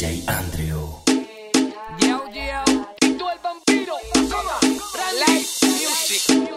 DJ 0.00 0.24
Andrew. 0.28 0.96
Yo, 2.00 2.24
yo. 2.32 2.64
El 3.02 3.38
vampiro. 3.42 3.96
Toma. 4.30 4.56
Music. 5.60 6.24
No. 6.30 6.56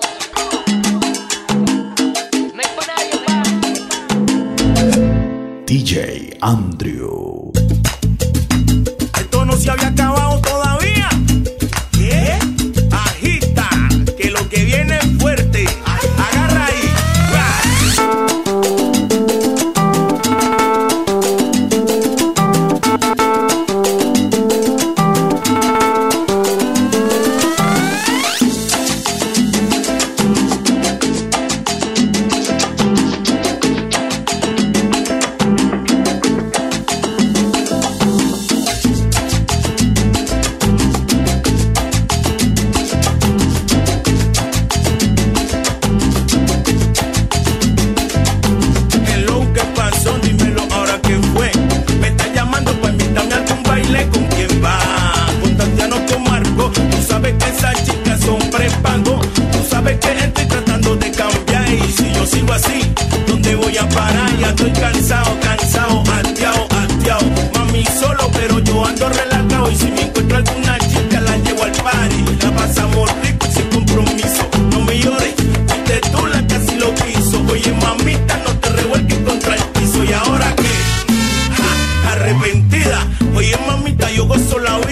DJ 5.65 6.37
Andrew. 6.39 7.42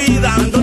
olvidando. 0.02 0.61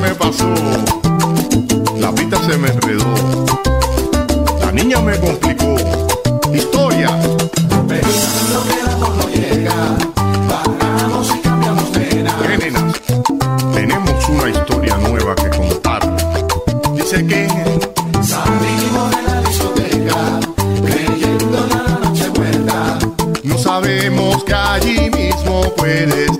me 0.00 0.14
pasó, 0.14 0.48
la 1.98 2.12
pita 2.12 2.38
se 2.42 2.56
me 2.56 2.68
enredó, 2.68 3.04
la 4.60 4.72
niña 4.72 5.00
me 5.00 5.18
complicó. 5.18 5.76
Historia. 6.54 7.10
Pensando 7.86 9.14
no 9.16 9.28
llega, 9.28 9.74
y 11.34 11.38
cambiamos 11.40 11.90
nena. 11.92 12.92
Tenemos 13.74 14.28
una 14.28 14.48
historia 14.50 14.96
nueva 14.96 15.34
que 15.34 15.50
contar. 15.50 16.02
Dice 16.94 17.26
que 17.26 17.46
salimos 18.22 19.10
de 19.16 19.22
la 19.22 19.40
discoteca, 19.42 20.40
creyendo 20.84 21.66
la 21.68 22.08
noche 22.08 22.28
buena. 22.30 22.98
No 23.42 23.58
sabemos 23.58 24.44
que 24.44 24.54
allí 24.54 25.10
mismo 25.10 25.62
puedes 25.76 26.39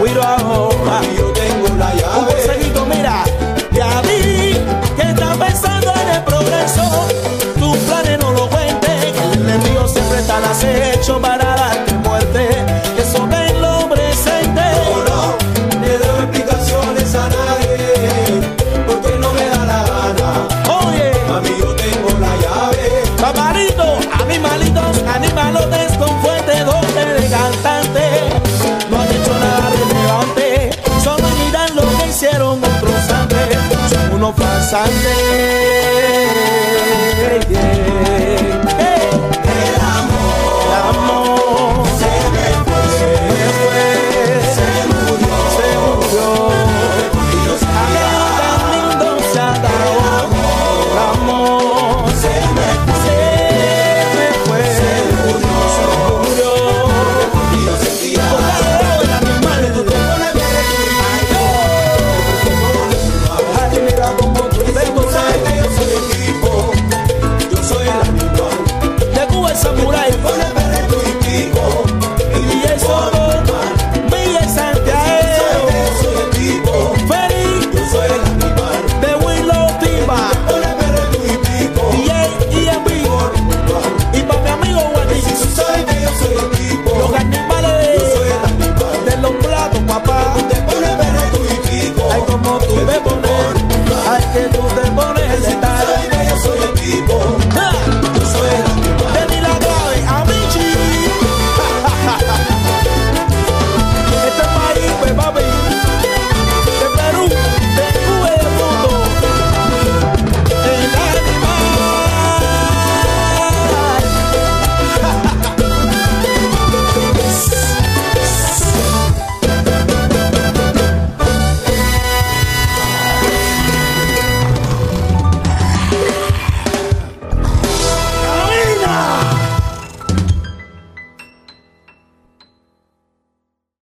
we 0.00 0.14
don't 0.14 0.39